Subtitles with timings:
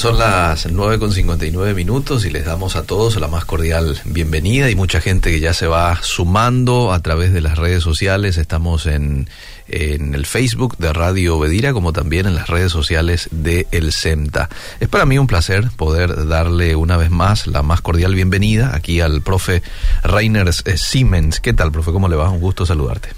[0.00, 4.70] son las 9 con 59 minutos y les damos a todos la más cordial bienvenida
[4.70, 8.38] y mucha gente que ya se va sumando a través de las redes sociales.
[8.38, 9.28] Estamos en,
[9.68, 14.48] en el Facebook de Radio Bedira como también en las redes sociales de El CEMTA.
[14.80, 19.02] Es para mí un placer poder darle una vez más la más cordial bienvenida aquí
[19.02, 19.62] al profe
[20.02, 21.40] Rainer Siemens.
[21.40, 21.92] ¿Qué tal, profe?
[21.92, 22.30] ¿Cómo le va?
[22.30, 23.10] Un gusto saludarte.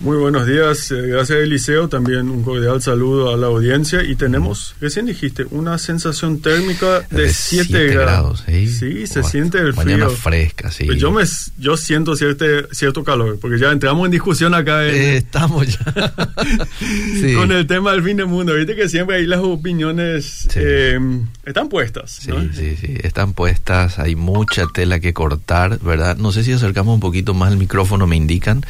[0.00, 4.76] Muy buenos días, eh, gracias Eliseo, también un cordial saludo a la audiencia y tenemos,
[4.80, 8.44] recién dijiste, una sensación térmica de 7 grados.
[8.46, 9.98] Sí, se siente el frío.
[9.98, 10.84] Mañana fresca, sí.
[10.84, 11.24] Pues yo, me,
[11.58, 14.86] yo siento cierto, cierto calor, porque ya entramos en discusión acá.
[14.86, 16.14] Eh, estamos ya.
[17.34, 21.00] Con el tema del fin del mundo, viste que siempre ahí las opiniones eh,
[21.44, 22.20] están puestas.
[22.22, 26.16] Sí, sí, sí, están puestas, hay mucha tela que cortar, ¿verdad?
[26.18, 28.64] No sé si acercamos un poquito más el micrófono, me indican,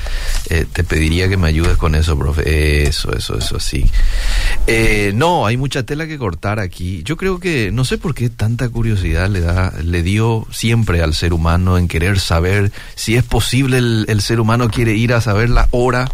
[0.49, 2.87] te pediría que me ayudes con eso, profe.
[2.87, 3.87] Eso, eso, eso, sí.
[4.67, 7.03] Eh, no, hay mucha tela que cortar aquí.
[7.03, 11.15] Yo creo que, no sé por qué tanta curiosidad le da, le dio siempre al
[11.15, 15.23] ser humano en querer saber si es posible el, el ser humano quiere ir a
[15.23, 16.11] saber la hora,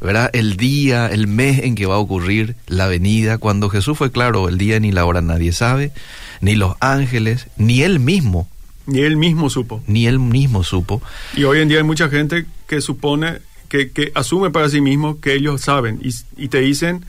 [0.00, 0.30] ¿verdad?
[0.32, 3.38] El día, el mes en que va a ocurrir la venida.
[3.38, 5.92] Cuando Jesús fue claro, el día ni la hora nadie sabe,
[6.40, 8.48] ni los ángeles, ni él mismo.
[8.88, 9.82] Ni él mismo supo.
[9.86, 11.02] Ni él mismo supo.
[11.36, 15.20] Y hoy en día hay mucha gente que supone que, que asume para sí mismo
[15.20, 17.04] que ellos saben y, y, te dicen,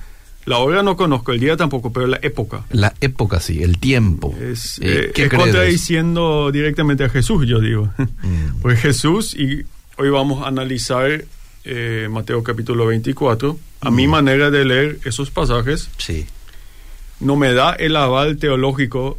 [0.45, 2.65] la hora no conozco, el día tampoco, pero la época.
[2.71, 4.35] La época sí, el tiempo.
[4.39, 7.89] Es, eh, es contradiciendo directamente a Jesús, yo digo.
[7.97, 8.39] Mm.
[8.61, 9.65] Pues Jesús, y
[9.97, 11.23] hoy vamos a analizar
[11.65, 13.95] eh, Mateo capítulo 24, a mm.
[13.95, 16.25] mi manera de leer esos pasajes, sí.
[17.19, 19.17] no me da el aval teológico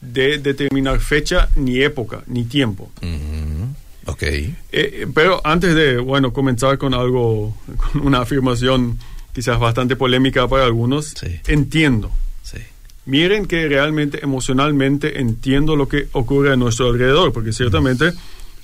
[0.00, 2.90] de determinar fecha, ni época, ni tiempo.
[3.00, 3.63] Mm.
[4.06, 4.22] Ok.
[4.22, 7.56] Eh, pero antes de, bueno, comenzar con algo,
[7.92, 8.98] con una afirmación
[9.32, 11.40] quizás bastante polémica para algunos, sí.
[11.46, 12.10] entiendo.
[12.42, 12.58] Sí.
[13.06, 18.12] Miren que realmente emocionalmente entiendo lo que ocurre a nuestro alrededor, porque ciertamente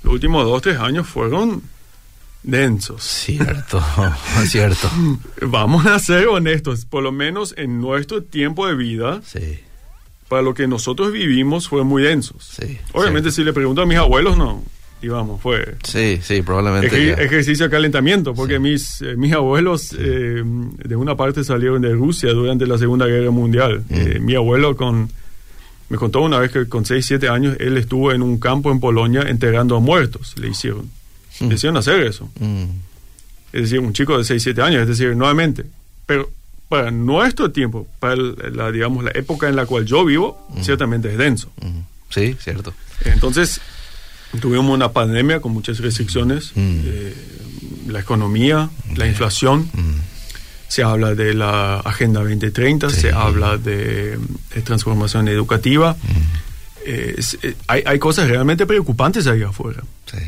[0.02, 1.62] los últimos dos, tres años fueron
[2.42, 3.02] densos.
[3.02, 3.82] Cierto,
[4.46, 4.90] cierto.
[5.42, 9.20] Vamos a ser honestos, por lo menos en nuestro tiempo de vida.
[9.26, 9.60] Sí.
[10.28, 12.56] Para lo que nosotros vivimos fue muy densos.
[12.60, 14.62] Sí, Obviamente, si le pregunto a mis abuelos, no,
[15.02, 15.76] y vamos, fue...
[15.82, 17.12] Sí, sí, probablemente.
[17.12, 18.60] Ej ejercicio de calentamiento, porque sí.
[18.60, 19.96] mis, eh, mis abuelos sí.
[19.98, 23.84] eh, de una parte salieron de Rusia durante la Segunda Guerra Mundial.
[23.88, 23.94] Mm.
[23.94, 25.10] Eh, mi abuelo con...
[25.88, 28.78] Me contó una vez que con 6, 7 años él estuvo en un campo en
[28.78, 30.88] Polonia enterrando a muertos, le hicieron.
[31.40, 31.48] Mm.
[31.48, 32.30] Le hicieron hacer eso.
[32.38, 32.64] Mm.
[33.52, 35.64] Es decir, un chico de 6, 7 años, es decir, nuevamente.
[36.06, 36.30] Pero
[36.68, 41.18] para nuestro tiempo, para la, digamos, la época en la cual yo vivo, ciertamente es
[41.18, 41.50] denso.
[42.10, 42.72] Sí, cierto.
[43.04, 43.60] Entonces,
[44.38, 46.80] Tuvimos una pandemia con muchas restricciones, mm.
[46.84, 47.14] eh,
[47.88, 49.68] la economía, la inflación.
[49.72, 49.94] Mm.
[50.68, 53.00] Se habla de la Agenda 2030, sí.
[53.00, 54.18] se habla de,
[54.54, 55.94] de transformación educativa.
[55.94, 56.86] Mm.
[56.86, 59.82] Eh, es, eh, hay, hay, cosas realmente preocupantes ahí afuera.
[60.06, 60.18] Sí.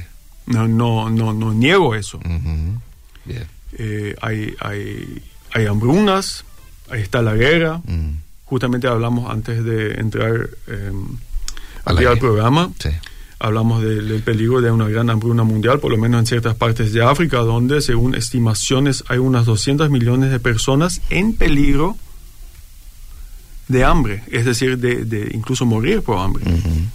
[0.47, 2.19] No, no, no, no, niego eso.
[3.25, 3.47] Yeah.
[4.21, 6.45] hay, hay, hay hambrunas,
[6.91, 7.81] ahí está la guerra.
[8.47, 10.51] Justamente hablamos antes de entrar
[11.85, 12.73] al programa.
[12.81, 12.91] Sí
[13.43, 16.93] hablamos del, del, peligro de una gran hambruna mundial, por lo menos en ciertas partes
[16.93, 21.97] de África, donde según estimaciones hay unas 200 millones de personas en peligro
[23.69, 26.45] de hambre, es decir, de, de incluso morir por hambre.
[26.47, 26.87] Uh -huh.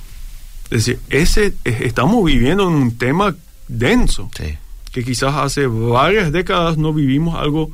[0.69, 3.35] Es decir, ese, estamos viviendo en un tema
[3.67, 4.57] denso, sí.
[4.91, 7.71] que quizás hace varias décadas no vivimos algo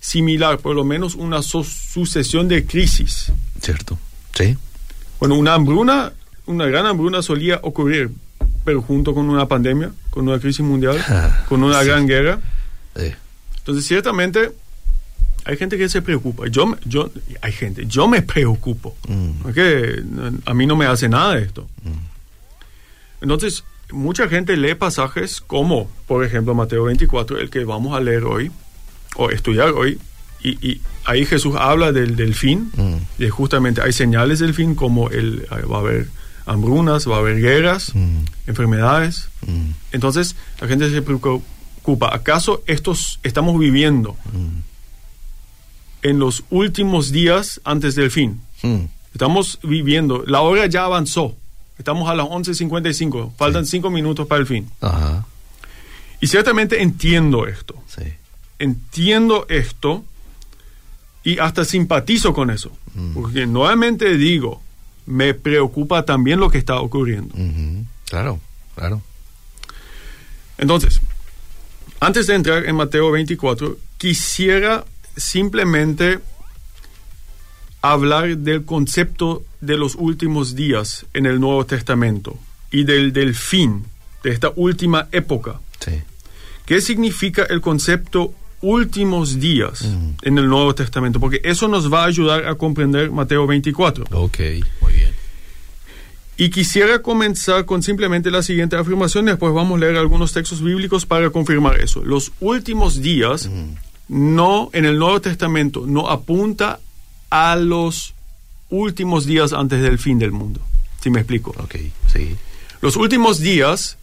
[0.00, 3.32] similar, por lo menos una su sucesión de crisis.
[3.60, 3.98] Cierto,
[4.32, 4.56] sí.
[5.18, 6.12] Bueno, una hambruna
[6.46, 8.10] una gran hambruna solía ocurrir,
[8.64, 10.98] pero junto con una pandemia, con una crisis mundial,
[11.48, 11.86] con una sí.
[11.86, 12.40] gran guerra.
[12.96, 13.12] Sí.
[13.58, 14.52] Entonces, ciertamente,
[15.44, 16.48] hay gente que se preocupa.
[16.48, 18.96] Yo, yo, hay gente, yo me preocupo.
[19.08, 19.30] Mm.
[19.42, 20.02] Porque
[20.44, 21.68] a mí no me hace nada esto.
[21.84, 23.22] Mm.
[23.22, 28.24] Entonces, mucha gente lee pasajes como, por ejemplo, Mateo 24, el que vamos a leer
[28.24, 28.50] hoy,
[29.16, 29.98] o estudiar hoy,
[30.42, 33.22] y, y, ahí Jesús habla del, del fin, mm.
[33.22, 36.08] y justamente hay señales del fin, como el, va a haber
[36.46, 38.24] hambrunas, va a haber guerras, mm.
[38.46, 39.28] enfermedades.
[39.46, 39.70] Mm.
[39.92, 46.06] Entonces la gente se preocupa, ¿acaso estos estamos viviendo mm.
[46.08, 48.40] en los últimos días antes del fin?
[49.12, 51.36] Estamos viviendo, la hora ya avanzó,
[51.78, 53.94] estamos a las 11.55, faltan 5 sí.
[53.94, 54.68] minutos para el fin.
[54.80, 55.26] Ajá.
[56.20, 57.74] Y ciertamente entiendo esto.
[57.86, 58.02] Sí.
[58.58, 60.04] Entiendo esto
[61.22, 62.72] y hasta simpatizo con eso.
[63.12, 64.62] Porque nuevamente digo,
[65.06, 67.34] me preocupa también lo que está ocurriendo.
[67.36, 67.84] Uh -huh.
[68.08, 68.40] Claro,
[68.74, 69.02] claro.
[70.58, 71.00] Entonces,
[72.00, 74.84] antes de entrar en Mateo 24, quisiera
[75.16, 76.20] simplemente
[77.82, 82.38] hablar del concepto de los últimos días en el Nuevo Testamento
[82.70, 83.84] y del, del fin
[84.22, 85.60] de esta última época.
[85.80, 86.02] Sí.
[86.64, 89.88] ¿Qué significa el concepto últimos días
[90.22, 91.20] en el Nuevo Testamento?
[91.20, 94.04] Porque eso nos va a ayudar a comprender Mateo 24.
[94.12, 94.38] Ok,
[94.80, 95.14] muy bien.
[96.38, 101.06] Y quisiera comenzar con simplemente la siguiente afirmación, después vamos a leer algunos textos bíblicos
[101.06, 102.04] para confirmar eso.
[102.04, 103.48] Los últimos días
[104.08, 106.80] no en el Nuevo Testamento no apunta
[107.30, 108.14] a los
[108.68, 110.60] últimos días antes del fin del mundo.
[111.00, 111.54] ¿Sí me explico?
[111.58, 111.76] Ok,
[112.12, 112.36] sí.
[112.80, 113.96] Los últimos días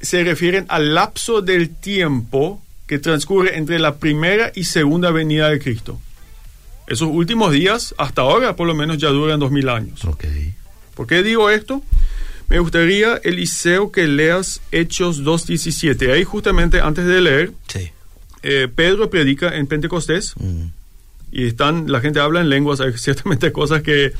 [0.00, 5.58] se refieren al lapso del tiempo que transcurre entre la primera y segunda venida de
[5.58, 5.98] Cristo.
[6.86, 10.04] Esos últimos días, hasta ahora por lo menos, ya duran dos mil años.
[10.04, 10.24] Ok.
[10.94, 11.82] ¿Por qué digo esto?
[12.50, 16.12] Me gustaría, Eliseo, que leas Hechos 2.17.
[16.12, 17.90] Ahí justamente antes de leer, Sí.
[18.42, 20.66] eh, Pedro predica en Pentecostés Mm,
[21.32, 24.12] y están, la gente habla en lenguas, hay ciertamente cosas que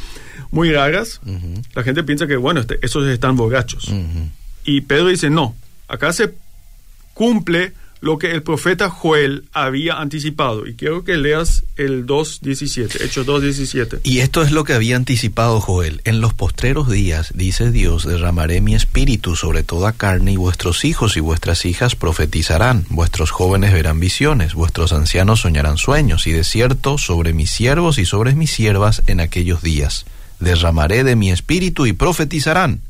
[0.50, 1.20] muy raras.
[1.74, 3.92] La gente piensa que, bueno, este- esos están borrachos.
[4.64, 5.54] Y Pedro dice, no,
[5.88, 6.32] acá se
[7.12, 10.66] cumple lo que el profeta Joel había anticipado.
[10.66, 14.00] Y quiero que leas el 2.17, Hechos 2.17.
[14.02, 16.02] Y esto es lo que había anticipado Joel.
[16.04, 21.16] En los postreros días, dice Dios, derramaré mi espíritu sobre toda carne y vuestros hijos
[21.16, 26.98] y vuestras hijas profetizarán, vuestros jóvenes verán visiones, vuestros ancianos soñarán sueños, y de cierto
[26.98, 30.06] sobre mis siervos y sobre mis siervas en aquellos días.
[30.40, 32.80] Derramaré de mi espíritu y profetizarán.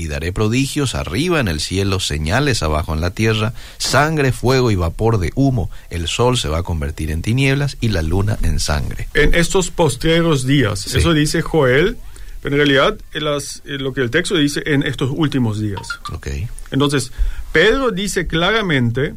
[0.00, 4.74] Y daré prodigios arriba en el cielo, señales abajo en la tierra, sangre, fuego y
[4.74, 5.70] vapor de humo.
[5.90, 9.08] El sol se va a convertir en tinieblas y la luna en sangre.
[9.12, 10.96] En estos postreros días, Sí.
[10.98, 11.98] eso dice Joel,
[12.40, 15.86] pero en realidad en las- en lo que el texto dice en estos últimos días.
[16.10, 16.28] Ok.
[16.70, 17.12] Entonces,
[17.52, 19.14] Pedro dice claramente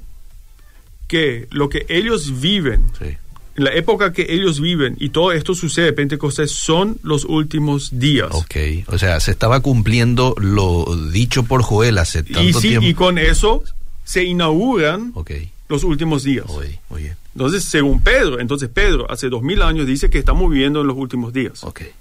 [1.08, 3.16] que lo que ellos viven, Sí.
[3.56, 8.30] En la época que ellos viven, y todo esto sucede, Pentecostés, son los últimos días.
[8.32, 8.56] Ok,
[8.88, 12.88] o sea, se estaba cumpliendo lo dicho por Joel hace tanto Y, sí, tiempo.
[12.88, 13.64] y con eso
[14.04, 15.32] se inauguran Ok,
[15.70, 16.46] los últimos días.
[16.90, 17.16] muy bien.
[17.36, 20.96] Entonces, según Pedro, entonces Pedro hace dos mil años dice que estamos viviendo en los
[20.98, 21.64] últimos días.
[21.64, 21.82] Ok.
[21.82, 21.94] Eh,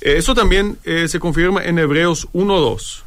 [0.00, 3.02] Eso también eh, se confirma en Hebreos 1.2.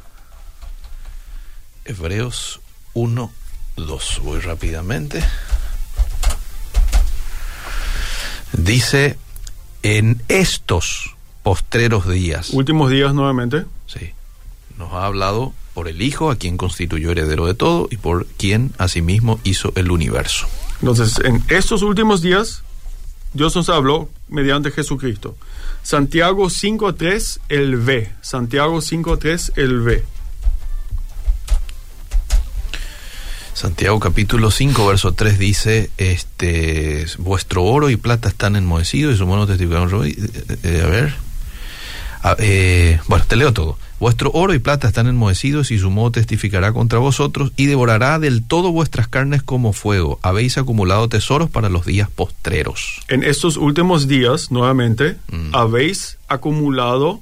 [1.86, 2.60] Hebreos
[2.94, 3.32] 1,
[3.78, 4.22] 2.
[4.24, 5.24] Voy rápidamente.
[8.54, 9.18] Dice,
[9.84, 13.66] en estos postreros días, Últimos días nuevamente.
[13.88, 14.12] sí,
[14.78, 18.72] nos ha hablado por el Hijo, a quien constituyó heredero de todo, y por quien
[18.78, 20.48] asimismo hizo el universo.
[20.82, 22.64] Entonces, en estos últimos días,
[23.34, 25.36] Dios nos habló mediante Jesucristo.
[25.84, 28.12] Santiago 5.3, el V.
[28.22, 30.04] Santiago 5.3, el V.
[33.62, 39.25] Santiago capítulo 5, verso 3 dice, este, vuestro oro y plata están enmohecidos y su
[39.25, 39.89] mano testificaron.
[39.89, 40.12] Roy".
[40.12, 41.15] Eh, eh, a ver.
[42.21, 43.80] Ah, eh, bueno, te leo todo.
[44.00, 48.44] Vuestro oro y plata están enmohecidos y su modo testificará contra vosotros y devorará del
[48.44, 50.19] todo vuestras carnes como fuego.
[50.21, 53.01] Habéis acumulado tesoros para los días postreros.
[53.07, 55.56] En estos últimos días, nuevamente, Mm.
[55.56, 57.21] habéis acumulado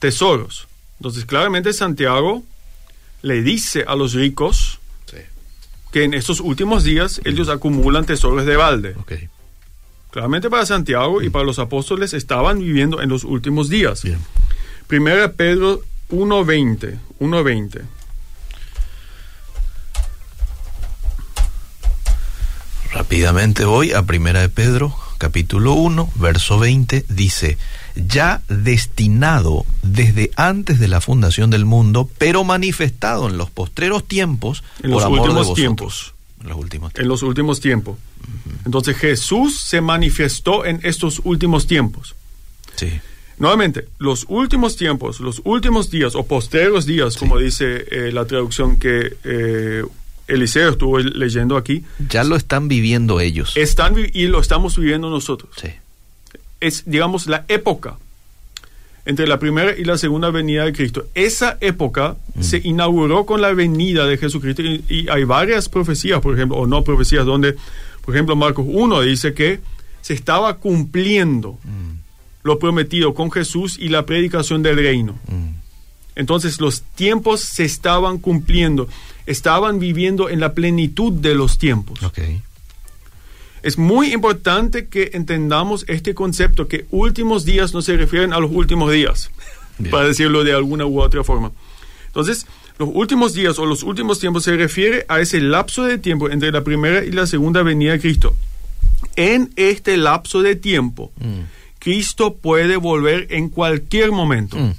[0.00, 0.66] tesoros.
[0.98, 2.42] Entonces, claramente Santiago
[3.22, 4.80] le dice a los ricos.
[5.96, 8.94] Que en estos últimos días ellos acumulan tesoros de balde.
[10.10, 14.02] Claramente para Santiago y para los apóstoles estaban viviendo en los últimos días.
[14.02, 14.18] Bien.
[14.88, 16.98] Primera Pedro 1.20.
[17.18, 17.80] 1.20.
[22.92, 27.58] Rápidamente voy a Primera de Pedro, capítulo 1, verso 20, dice,
[27.94, 34.62] ya destinado desde antes de la fundación del mundo, pero manifestado en los postreros tiempos
[34.82, 35.56] En por los amor de últimos vosotros.
[35.56, 36.14] tiempos.
[36.42, 37.02] En los últimos tiempos.
[37.02, 37.98] En los últimos tiempos.
[38.64, 42.14] Entonces Jesús se manifestó en estos últimos tiempos.
[42.76, 43.00] Sí,
[43.38, 48.78] Nuevamente, los últimos tiempos, los últimos días o posteros días, como dice eh, la traducción
[48.78, 49.84] que eh,
[50.28, 53.56] Eliseo estuvo leyendo aquí, ya lo están viviendo ellos.
[53.56, 55.50] están y lo estamos viviendo nosotros.
[55.60, 55.68] Sí,
[56.60, 57.98] Es, digamos, la época
[59.04, 61.06] entre la primera y la segunda venida de Cristo.
[61.14, 66.34] Esa época se inauguró con la venida de Jesucristo y, y hay varias profecías, por
[66.34, 67.54] ejemplo, o no profecías, donde,
[68.04, 69.60] por ejemplo, Marcos 1 dice que
[70.06, 71.58] se estaba cumpliendo
[72.44, 75.18] lo prometido con Jesús y la predicación del reino.
[75.26, 75.56] Mm.
[76.14, 78.88] Entonces los tiempos se estaban cumpliendo,
[79.26, 82.02] estaban viviendo en la plenitud de los tiempos.
[82.02, 82.18] ok.
[83.62, 88.50] Es muy importante que entendamos este concepto, que últimos días no se refieren a los
[88.52, 89.30] últimos días,
[89.78, 89.90] Bien.
[89.90, 91.50] para decirlo de alguna u otra forma.
[92.06, 92.46] Entonces,
[92.78, 96.52] los últimos días o los últimos tiempos se refiere a ese lapso de tiempo entre
[96.52, 98.36] la primera y la segunda venida de Cristo.
[99.16, 101.40] En este lapso de tiempo, Mm.
[101.80, 104.56] Cristo puede volver en cualquier momento.
[104.58, 104.72] Mm.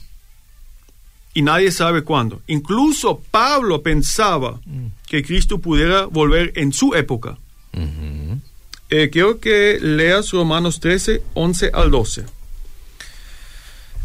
[1.37, 2.41] Y nadie sabe cuándo.
[2.47, 4.59] Incluso Pablo pensaba
[5.05, 7.37] que Cristo pudiera volver en su época.
[8.89, 12.23] Eh, quiero que leas Romanos 13, 11 al 12.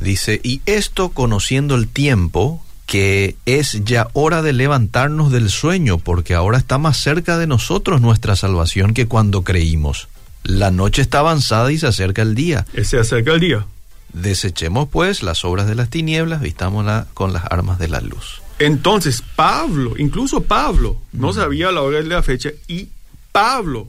[0.00, 6.34] Dice, y esto conociendo el tiempo, que es ya hora de levantarnos del sueño, porque
[6.34, 10.08] ahora está más cerca de nosotros nuestra salvación que cuando creímos.
[10.44, 12.66] La noche está avanzada y se acerca el día.
[12.84, 13.66] Se acerca el día.
[14.12, 18.42] Desechemos pues las obras de las tinieblas, vistámosla con las armas de la luz.
[18.58, 22.88] Entonces, Pablo, incluso Pablo, no sabía la hora de la fecha, y
[23.32, 23.88] Pablo,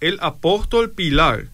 [0.00, 1.46] el apóstol Pilar,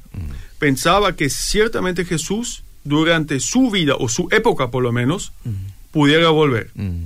[0.58, 5.32] pensaba que ciertamente Jesús, durante su vida, o su época por lo menos,
[5.92, 6.70] pudiera volver.
[6.74, 7.04] Mm.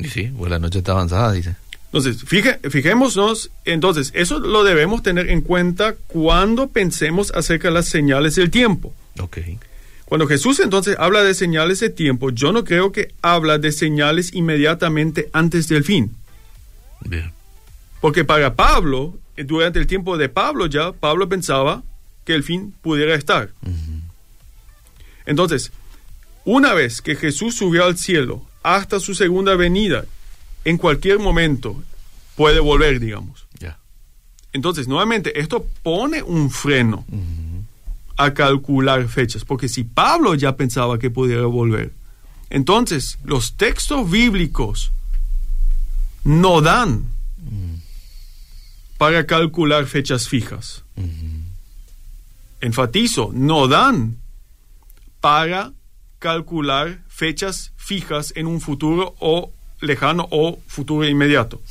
[0.00, 1.54] Y sí, pues la noche está avanzada, dice.
[1.86, 7.86] Entonces, fije- fijémonos, entonces, eso lo debemos tener en cuenta cuando pensemos acerca de las
[7.86, 8.92] señales del tiempo.
[9.20, 9.38] Ok.
[10.10, 14.34] Cuando Jesús entonces habla de señales de tiempo, yo no creo que habla de señales
[14.34, 16.16] inmediatamente antes del fin.
[17.02, 17.30] Bien.
[18.00, 21.84] Porque para Pablo, durante el tiempo de Pablo ya, Pablo pensaba
[22.24, 23.52] que el fin pudiera estar.
[25.26, 25.70] Entonces,
[26.44, 30.06] una vez que Jesús subió al cielo hasta su segunda venida,
[30.64, 31.80] en cualquier momento
[32.34, 33.46] puede volver, digamos.
[33.60, 33.78] Ya.
[34.52, 37.06] Entonces, nuevamente, esto pone un freno
[38.22, 41.92] a calcular fechas, porque si Pablo ya pensaba que pudiera volver,
[42.50, 44.92] entonces los textos bíblicos
[46.24, 47.04] no dan
[48.98, 50.84] para calcular fechas fijas.
[52.60, 54.18] Enfatizo, no dan
[55.20, 55.72] para
[56.18, 59.50] calcular fechas fijas en un futuro o
[59.80, 61.62] lejano o futuro inmediato.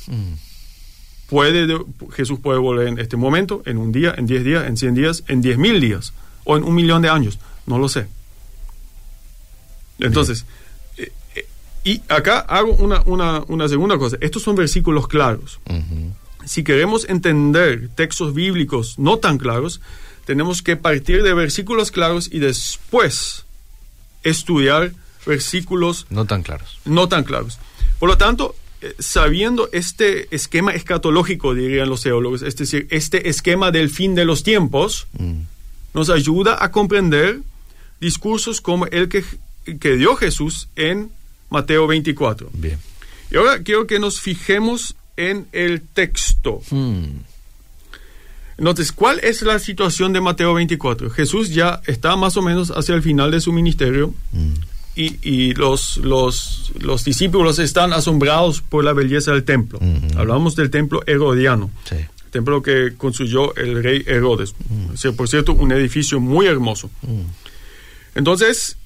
[1.28, 4.76] Puede, de- Jesús puede volver en este momento, en un día, en diez días, en
[4.76, 6.12] cien días, en diez mil días
[6.50, 7.38] o en un millón de años.
[7.66, 8.06] No lo sé.
[9.98, 10.44] Entonces,
[10.96, 11.46] eh, eh,
[11.84, 14.16] y acá hago una, una, una segunda cosa.
[14.20, 15.60] Estos son versículos claros.
[16.44, 19.80] Si queremos entender textos bíblicos no tan claros,
[20.24, 23.44] tenemos que partir de versículos claros y después
[24.22, 24.92] estudiar
[25.26, 26.78] versículos No tan claros.
[26.84, 27.58] no tan claros.
[27.98, 33.70] Por lo tanto, eh, sabiendo este esquema escatológico, dirían los teólogos, es decir, este esquema
[33.70, 35.42] del fin de los tiempos, Mm.
[35.94, 37.40] Nos ayuda a comprender
[38.00, 39.24] discursos como el que,
[39.80, 41.10] que dio Jesús en
[41.50, 42.50] Mateo 24.
[42.52, 42.78] Bien.
[43.30, 46.62] Y ahora quiero que nos fijemos en el texto.
[46.70, 47.04] Mm.
[48.58, 51.10] Entonces, ¿cuál es la situación de Mateo 24?
[51.10, 54.52] Jesús ya está más o menos hacia el final de su ministerio Mm.
[54.96, 59.78] y, y los, los, los discípulos están asombrados por la belleza del templo.
[59.80, 60.18] Ujú.
[60.18, 61.96] Hablamos del templo herodiano, Sí.
[62.30, 64.54] Templo que construyó el rey Herodes.
[64.92, 66.90] O sea, por cierto, un edificio muy hermoso.
[67.02, 67.22] Mm.
[68.14, 68.76] Entonces,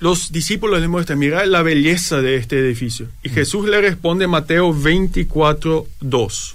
[0.00, 3.08] los discípulos le muestran, mira la belleza de este edificio.
[3.22, 6.54] Y Jesús le responde en Mateo 24, 2.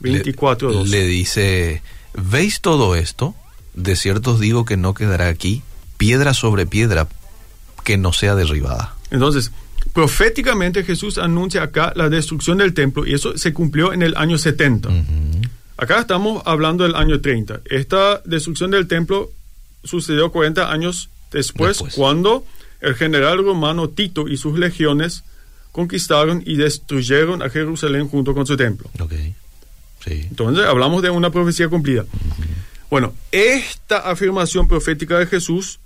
[0.00, 0.88] 24, le, 2.
[0.88, 1.82] le dice,
[2.14, 3.34] ¿veis todo esto?
[3.74, 5.62] De cierto os digo que no quedará aquí
[5.96, 7.08] piedra sobre piedra
[7.84, 8.96] que no sea derribada.
[9.10, 9.52] Entonces,
[9.96, 14.36] proféticamente Jesús anuncia acá la destrucción del templo y eso se cumplió en el año
[14.36, 14.90] 70.
[14.90, 15.02] Ujú.
[15.78, 17.62] Acá estamos hablando del año 30.
[17.64, 19.30] Esta destrucción del templo
[19.84, 21.94] sucedió 40 años después, Después.
[21.94, 22.44] cuando
[22.82, 25.24] el general romano Tito y sus legiones
[25.72, 28.90] conquistaron y destruyeron a Jerusalén junto con su templo.
[30.04, 30.26] Sí.
[30.28, 32.04] Entonces hablamos de una profecía cumplida.
[32.90, 35.78] Bueno, esta afirmación profética de Jesús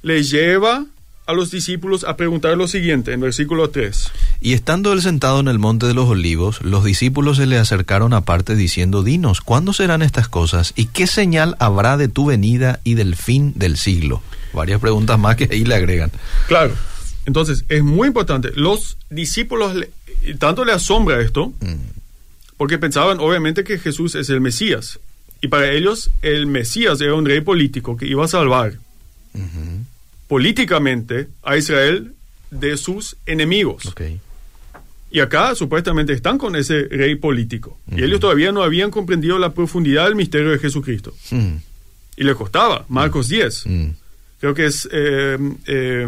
[0.00, 0.86] le lleva
[1.28, 4.10] a los discípulos a preguntar lo siguiente en versículo 3.
[4.40, 8.14] Y estando él sentado en el monte de los olivos, los discípulos se le acercaron
[8.14, 10.72] aparte diciendo, Dinos, ¿cuándo serán estas cosas?
[10.74, 14.22] ¿Y qué señal habrá de tu venida y del fin del siglo?
[14.54, 16.10] Varias preguntas más que ahí le agregan.
[16.48, 16.72] Claro.
[17.26, 18.50] Entonces, es muy importante.
[18.54, 19.90] Los discípulos le-
[20.38, 21.52] tanto le asombra esto,
[22.56, 24.98] porque pensaban obviamente que Jesús es el Mesías.
[25.42, 28.78] Y para ellos, el Mesías era un rey político que iba a salvar
[30.28, 32.12] políticamente a Israel
[32.50, 33.92] de sus enemigos.
[35.10, 37.78] Y acá supuestamente están con ese rey político.
[37.90, 41.14] Y ellos todavía no habían comprendido la profundidad del misterio de Jesucristo.
[41.30, 41.56] Mm,
[42.16, 42.84] Y le costaba.
[42.88, 43.66] Marcos 10.
[43.66, 43.88] mm,
[44.40, 46.06] Creo que es eh, eh,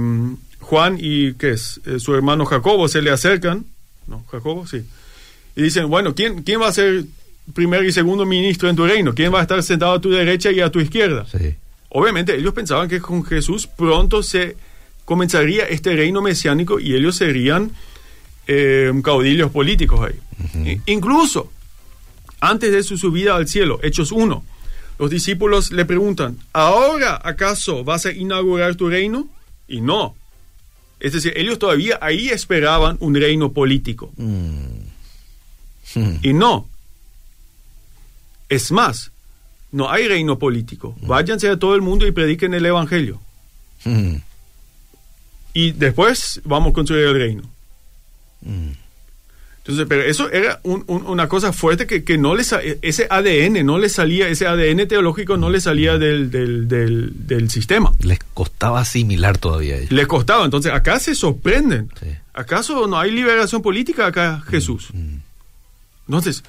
[0.61, 1.81] Juan y ¿qué es?
[1.87, 3.65] Eh, su hermano Jacobo se le acercan.
[4.07, 4.83] No, Jacobo, sí.
[5.57, 7.05] Y dicen, bueno, ¿quién, ¿quién va a ser
[7.55, 9.15] primer y segundo ministro en tu reino?
[9.15, 11.27] ¿Quién va a estar sentado a tu derecha y a tu izquierda?
[11.27, 11.55] sí.
[11.91, 14.57] Obviamente ellos pensaban que con Jesús pronto se
[15.05, 17.73] comenzaría este reino mesiánico y ellos serían
[18.47, 20.81] eh, caudillos políticos ahí.
[20.87, 21.51] Incluso
[22.41, 24.45] antes de su subida al cielo, Hechos 1,
[24.99, 29.29] Los discípulos le preguntan, ¿ahora acaso vas a inaugurar tu reino?
[29.67, 30.15] Y no.
[31.01, 34.13] Es decir, ellos todavía ahí esperaban un reino político.
[36.23, 36.69] Y no.
[38.49, 39.11] Es más,
[39.73, 40.97] no hay reino político.
[41.03, 43.21] Váyanse a todo el mundo y prediquen el Evangelio.
[45.53, 47.43] Y después vamos a construir el reino.
[49.59, 53.07] Entonces, pero eso era un- un- una cosa fuerte que, que no le sa- ese
[53.11, 57.93] ADN no le salía, ese ADN teológico no le salía del, del, del, del sistema.
[58.01, 59.93] Les costaba asimilar todavía ellos.
[59.93, 60.45] Le costaba.
[60.45, 61.91] Entonces, acá se sorprenden.
[62.01, 62.07] Sí.
[62.33, 64.89] ¿Acaso no hay liberación política acá, Jesús?
[66.09, 66.43] Entonces,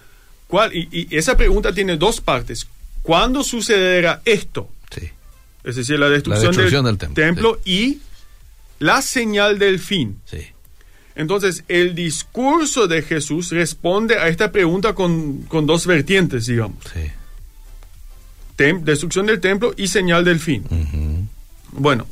[0.47, 0.73] ¿cuál?
[0.75, 2.65] Y, y esa pregunta tiene dos partes.
[3.01, 4.69] ¿Cuándo sucederá esto?
[4.93, 5.09] Sí.
[5.63, 7.99] Es decir, la destrucción, destrucción del, del templo, templo y
[8.79, 10.19] la señal del fin.
[10.25, 10.45] Sí.
[11.15, 16.77] Entonces, el discurso de Jesús responde a esta pregunta con, con dos vertientes, digamos.
[16.93, 17.11] Sí.
[18.57, 21.27] Tem- destrucción del templo y señal del fin.
[21.71, 22.07] Bueno,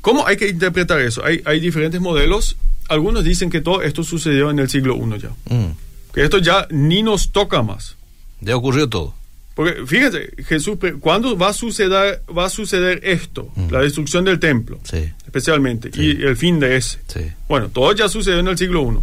[0.00, 1.24] ¿cómo hay que interpretar eso?
[1.24, 2.56] Hay, hay diferentes modelos.
[2.88, 5.30] Algunos dicen que todo esto sucedió en el siglo I ya.
[5.54, 5.72] Mm.
[6.14, 7.96] Que esto ya ni nos toca más.
[8.42, 9.14] Ya ocurrió todo.
[9.54, 13.50] Porque fíjense, Jesús, ¿cuándo va a suceder, va a suceder esto?
[13.70, 15.10] La destrucción del templo, Sí.
[15.26, 16.98] especialmente, y el fin de ese.
[17.06, 17.20] Sí.
[17.48, 18.98] Bueno, todo ya sucedió en el siglo I.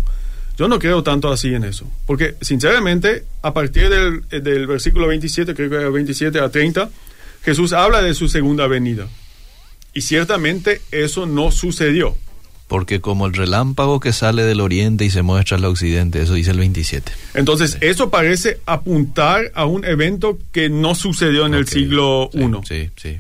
[0.58, 1.90] Yo no creo tanto así en eso.
[2.06, 6.90] Porque, sinceramente, a partir del, eh, del versículo 27, creo que era 27 a 30,
[7.44, 9.08] Jesús habla de su segunda venida.
[9.94, 12.16] Y ciertamente eso no sucedió.
[12.70, 16.52] Porque como el relámpago que sale del oriente y se muestra al occidente, eso dice
[16.52, 17.12] el 27.
[17.34, 22.48] Entonces, eso parece apuntar a un evento que no sucedió en el siglo I.
[22.68, 23.18] Sí, sí.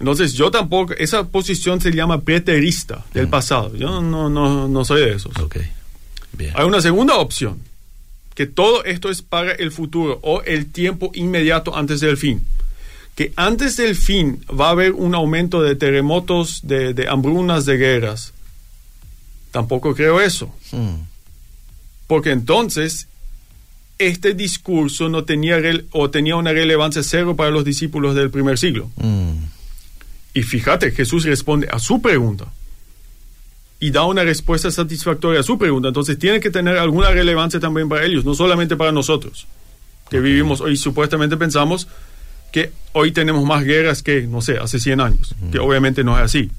[0.00, 3.76] Entonces, yo tampoco, esa posición se llama preterista del pasado.
[3.76, 5.36] Yo no, no, no soy de esos.
[5.38, 5.58] Ok.
[6.32, 6.52] Bien.
[6.56, 7.60] Hay una segunda opción,
[8.34, 12.42] que todo esto es para el futuro o el tiempo inmediato antes del fin.
[13.14, 17.76] Que antes del fin va a haber un aumento de terremotos, de, de hambrunas, de
[17.76, 18.32] guerras.
[19.50, 20.54] Tampoco creo eso.
[20.72, 20.94] Mm.
[22.06, 23.08] Porque entonces
[23.98, 25.58] este discurso no tenía
[25.92, 28.90] o tenía una relevancia cero para los discípulos del primer siglo.
[28.96, 29.44] Mm.
[30.34, 32.46] Y fíjate, Jesús responde a su pregunta
[33.78, 35.88] y da una respuesta satisfactoria a su pregunta.
[35.88, 39.46] Entonces tiene que tener alguna relevancia también para ellos, no solamente para nosotros,
[40.08, 41.88] que vivimos hoy supuestamente pensamos
[42.52, 46.22] que hoy tenemos más guerras que, no sé, hace 100 años, que obviamente no es
[46.24, 46.50] así.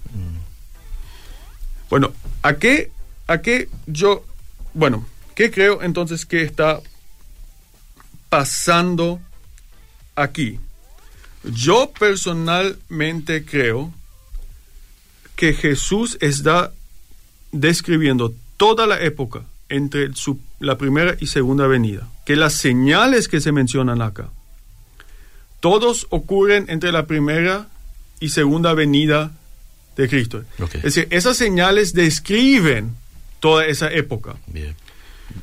[1.89, 2.91] Bueno, ¿a qué,
[3.27, 4.25] ¿a qué yo,
[4.73, 6.79] bueno, qué creo entonces que está
[8.29, 9.19] pasando
[10.15, 10.59] aquí?
[11.43, 13.93] Yo personalmente creo
[15.35, 16.71] que Jesús está
[17.51, 23.41] describiendo toda la época entre su- la primera y segunda venida, que las señales que
[23.41, 24.29] se mencionan acá,
[25.63, 27.67] todos ocurren entre la primera
[28.19, 29.31] y segunda venida
[29.95, 30.43] de Cristo.
[30.75, 32.93] Es decir, esas señales describen
[33.39, 34.75] toda esa época Bien.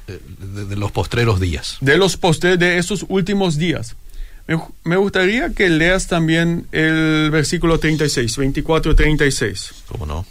[0.07, 1.79] De, de- los postreros días.
[1.81, 3.97] de los postes de esos últimos días.
[4.47, 9.73] Me, gu- me gustaría que leas también el versículo 36, 24-36.
[9.89, 10.27] ¿Cómo no?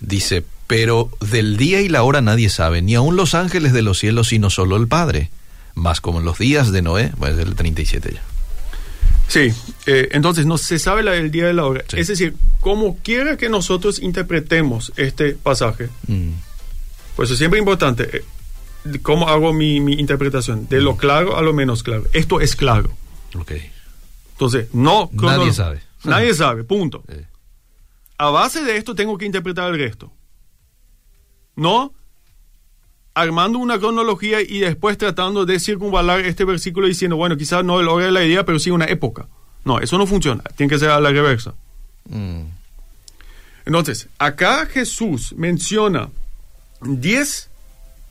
[0.00, 3.98] Dice, pero del día y la hora nadie sabe, ni aun los ángeles de los
[4.00, 5.30] cielos, sino solo el Padre.
[5.76, 8.22] Más como en los días de Noé, pues el 37 ya.
[9.28, 9.52] Sí,
[9.86, 11.84] eh, entonces no se sabe la, el día y la hora.
[11.88, 11.98] Sí.
[11.98, 16.30] Es decir, como quiera que nosotros interpretemos este pasaje, Mm.
[17.16, 18.24] pues es siempre importante, eh,
[18.84, 20.68] de ¿cómo hago mi, mi interpretación?
[20.68, 22.04] De lo claro a lo menos claro.
[22.12, 22.96] Esto es claro.
[23.34, 23.52] Ok.
[24.32, 25.10] Entonces, no...
[25.12, 25.80] Nadie sabe.
[26.04, 27.02] Nadie sabe, punto.
[27.08, 27.26] Eh,
[28.18, 30.12] A base de esto tengo que interpretar el resto.
[31.56, 31.92] No
[33.16, 37.88] armando una cronología y después tratando de circunvalar este versículo diciendo, bueno, quizás no el
[37.88, 39.26] hora de la idea, pero sí una época.
[39.64, 40.44] No, eso no funciona.
[40.56, 41.54] Tiene que ser a la reversa.
[42.08, 42.42] mm.
[43.64, 46.08] Entonces, acá Jesús menciona
[46.82, 47.48] 10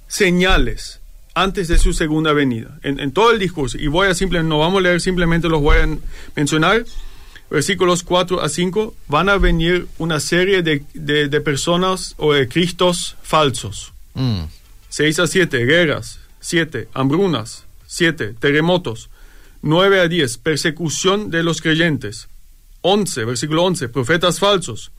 [0.08, 1.00] señales
[1.34, 3.78] antes de su segunda venida, en, en todo el discurso.
[3.78, 5.88] Y voy a simplemente, no vamos a leer, simplemente los voy a
[6.36, 6.86] mencionar.
[7.50, 12.48] Versículos 4 a 5, van a venir una serie de, de- de personas o de
[12.48, 13.94] cristos falsos.
[14.16, 14.42] Mm.
[14.96, 16.22] 6 a 7, guerras.
[16.40, 17.66] 7, hambrunas.
[17.86, 19.10] 7, terremotos.
[19.62, 22.30] 9 a 10, persecución de los creyentes.
[22.80, 24.94] 11, versículo 11, profetas falsos.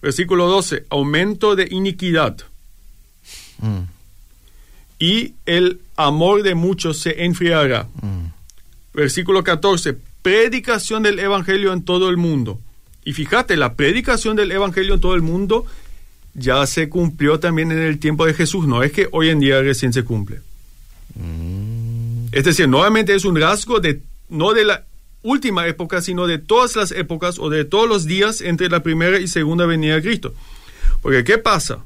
[0.00, 2.36] Versículo 12, aumento de iniquidad.
[3.58, 3.88] Mm.
[5.00, 7.88] Y el amor de muchos se enfriará.
[8.00, 8.26] Mm.
[8.94, 12.60] Versículo 14, predicación del Evangelio en todo el mundo.
[13.04, 15.66] Y fíjate, la predicación del Evangelio en todo el mundo
[16.36, 18.66] ya se cumplió también en el tiempo de Jesús.
[18.66, 20.40] No es que hoy en día recién se cumple.
[21.14, 22.26] Mm.
[22.32, 24.84] Es decir, nuevamente es un rasgo de no de la
[25.22, 29.18] última época, sino de todas las épocas o de todos los días entre la primera
[29.18, 30.34] y segunda venida de Cristo.
[31.02, 31.84] Porque ¿qué pasa?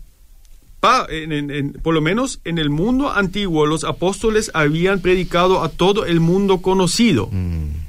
[0.80, 5.62] Pa, en, en, en, por lo menos en el mundo antiguo los apóstoles habían predicado
[5.62, 7.28] a todo el mundo conocido.
[7.30, 7.79] Mm.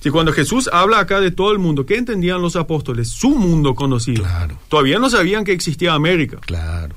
[0.00, 3.08] Si cuando Jesús habla acá de todo el mundo, ¿qué entendían los apóstoles?
[3.08, 4.22] Su mundo conocido.
[4.22, 4.58] Claro.
[4.68, 6.38] Todavía no sabían que existía América.
[6.40, 6.94] Claro.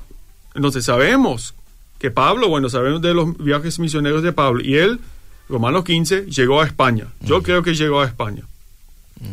[0.54, 1.54] Entonces sabemos
[1.98, 5.00] que Pablo, bueno, sabemos de los viajes misioneros de Pablo, y él,
[5.48, 7.06] Romanos 15, llegó a España.
[7.20, 8.44] Yo creo que llegó a España.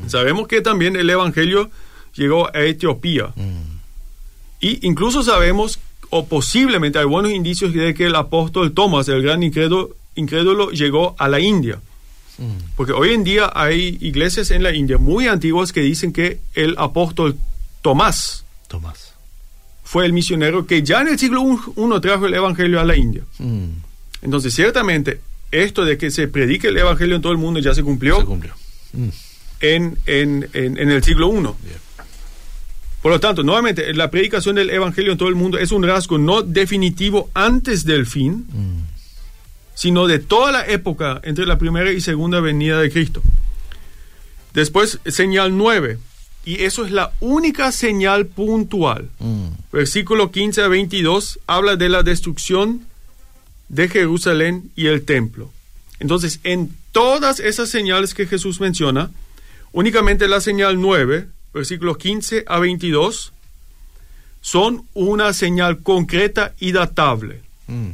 [0.08, 1.72] Sabemos que también el Evangelio
[2.16, 3.34] llegó a Etiopía.
[4.60, 5.80] Y incluso sabemos,
[6.10, 11.16] o posiblemente hay buenos indicios de que el apóstol Tomás, el gran incrédulo, incrédulo llegó
[11.18, 11.80] a la India.
[12.40, 12.74] Mm.
[12.76, 16.76] Porque hoy en día hay iglesias en la India muy antiguas que dicen que el
[16.78, 17.36] apóstol
[17.82, 19.14] Tomás Tomás.
[19.84, 23.24] fue el misionero que ya en el siglo I trajo el evangelio a la India.
[23.40, 23.66] Mm.
[24.22, 25.22] Entonces, ciertamente,
[25.52, 28.26] esto de que se predique el evangelio en todo el mundo ya se cumplió Se
[28.26, 28.54] cumplió.
[28.94, 29.08] Mm.
[29.62, 31.48] en, en- en- en el siglo I.
[33.02, 36.18] Por lo tanto, nuevamente, la predicación del evangelio en todo el mundo es un rasgo
[36.18, 38.99] no definitivo antes del fin, Mm.
[39.80, 43.24] Sino de toda la época entre la primera y segunda venida de Cristo.
[44.54, 45.98] Después, señal 9.
[46.44, 49.08] Y eso es la única señal puntual.
[49.20, 49.48] Mm.
[49.72, 52.82] Versículo 15 a 22 habla de la destrucción
[53.70, 55.50] de Jerusalén y el templo.
[56.02, 59.12] Entonces, en todas esas señales que Jesús menciona,
[59.72, 63.32] únicamente la señal 9, versículos 15 a 22,
[64.42, 67.44] son una señal concreta y datable.
[67.68, 67.92] Mm.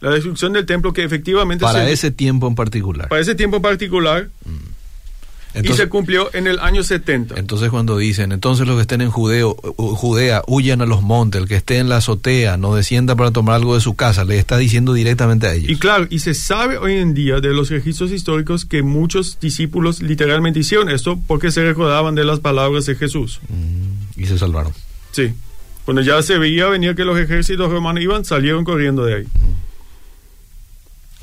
[0.00, 3.08] La destrucción del templo que efectivamente Para se- ese tiempo en particular.
[3.08, 4.28] para ese tiempo particular
[5.52, 7.34] y Entonces, se cumplió en el año 70.
[7.36, 11.48] entonces cuando dicen, entonces los que estén en Judeo, Judea, huyan a los montes, el
[11.48, 14.56] que esté en la azotea, no descienda para tomar algo de su casa, le está
[14.58, 15.68] diciendo directamente a ellos.
[15.68, 20.00] Y claro, y se sabe hoy en día de los registros históricos que muchos discípulos
[20.02, 23.40] literalmente hicieron esto porque se recordaban de las palabras de Jesús.
[23.48, 24.20] Mm.
[24.20, 24.72] Y se salvaron.
[25.10, 25.32] Sí.
[25.84, 29.24] Cuando ya se veía venir que los ejércitos romanos iban, salieron corriendo de ahí.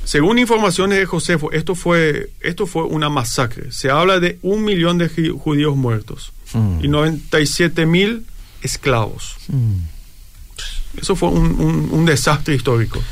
[0.08, 3.72] Según informaciones de Josefo, esto fue, esto fue una masacre.
[3.72, 6.82] Se habla de un millón de judíos muertos Mm.
[6.82, 8.24] y 97 mil
[8.62, 9.36] esclavos.
[9.48, 10.98] Mm.
[11.02, 13.02] Eso fue un, un- un desastre histórico.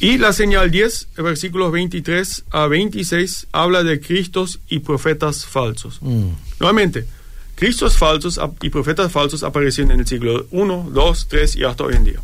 [0.00, 5.98] Y la señal 10, versículos 23 a 26, habla de cristos y profetas falsos.
[6.00, 6.28] Mm.
[6.60, 7.06] Nuevamente,
[7.56, 11.94] cristos falsos y profetas falsos aparecen en el siglo 1, 2, 3 y hasta hoy
[11.96, 12.20] en día.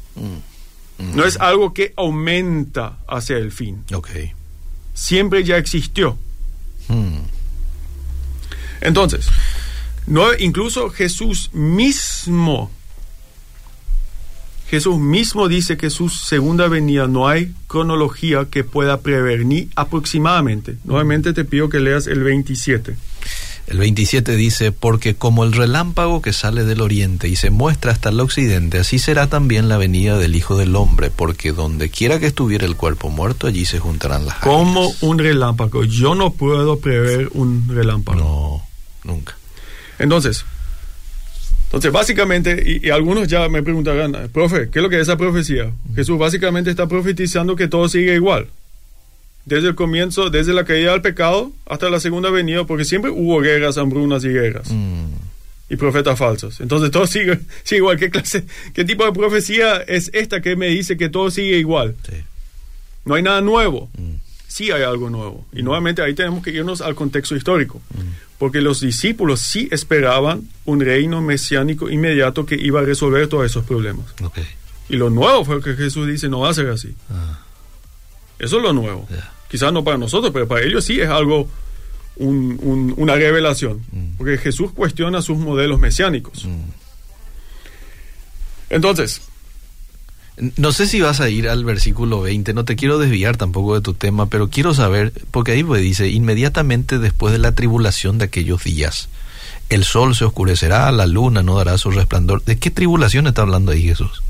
[1.15, 3.85] No es algo que aumenta hacia el fin.
[3.93, 4.11] Ok.
[4.95, 6.17] Siempre ya existió.
[6.89, 7.19] Mm.
[8.81, 9.29] Entonces,
[10.07, 12.71] no, incluso Jesús mismo,
[14.69, 20.77] Jesús mismo dice que su segunda venida no hay cronología que pueda prever ni aproximadamente.
[20.85, 22.97] Nuevamente te pido que leas el 27.
[23.73, 28.11] El 27 dice, porque como el relámpago que sale del oriente y se muestra hasta
[28.11, 32.27] el occidente, así será también la venida del Hijo del Hombre, porque donde quiera que
[32.27, 35.03] estuviera el cuerpo muerto, allí se juntarán las Como águilas.
[35.03, 35.85] un relámpago.
[35.85, 38.21] Yo no puedo prever un relámpago.
[38.21, 39.39] No, nunca.
[39.99, 40.45] Entonces,
[41.65, 45.17] entonces básicamente, y, y algunos ya me preguntarán, profe, ¿qué es lo que es esa
[45.17, 45.73] profecía?
[45.95, 48.49] Jesús básicamente está profetizando que todo sigue igual.
[49.45, 53.41] Desde el comienzo, desde la caída del pecado hasta la segunda venida, porque siempre hubo
[53.41, 54.71] guerras, hambrunas y guerras.
[54.71, 55.07] Mm.
[55.71, 56.61] Y profetas falsos.
[56.61, 57.99] Entonces todo sigue, sigue igual.
[57.99, 61.97] ¿Qué clase, qué tipo de profecía es esta que me dice que todo sigue igual?
[62.09, 62.17] Sí.
[63.05, 63.91] No hay nada nuevo.
[63.99, 64.15] Mm.
[64.47, 65.47] Sí hay algo nuevo.
[65.53, 67.81] Y nuevamente ahí tenemos que irnos al contexto histórico.
[68.37, 73.65] Porque los discípulos sí esperaban un reino mesiánico inmediato que iba a resolver todos esos
[73.65, 74.05] problemas.
[74.23, 74.39] Ok.
[74.91, 76.95] Y lo nuevo fue que Jesús dice, no va a ser así.
[77.09, 77.41] Ah,
[78.43, 79.09] Eso es lo nuevo.
[79.51, 81.49] Quizás no para nosotros, pero para ellos sí es algo,
[82.17, 83.81] un- un- una revelación.
[83.93, 84.17] Mm.
[84.19, 86.45] Porque Jesús cuestiona sus modelos mesiánicos.
[86.45, 86.61] mm.
[88.71, 89.23] Entonces,
[90.57, 93.83] No sé si vas a ir al versículo 20, no te quiero desviar tampoco de
[93.83, 98.25] tu tema, pero quiero saber, porque ahí pues dice, inmediatamente después de la tribulación de
[98.25, 99.11] aquellos días,
[99.69, 102.43] el sol se oscurecerá, la luna no dará su resplandor.
[102.45, 104.23] ¿De qué tribulación está hablando ahí Jesús?